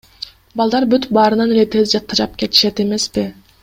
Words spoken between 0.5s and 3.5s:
Балдар бүт баарынан эле тез тажап кетишет эмеспи.